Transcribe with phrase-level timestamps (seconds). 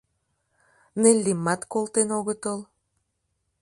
[1.01, 2.59] Неллимат колтен огытыл.